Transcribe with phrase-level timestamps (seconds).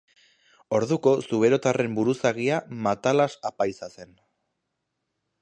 [0.77, 2.57] Orduko zuberotarren buruzagia
[2.87, 4.19] Matalas apaiza zen.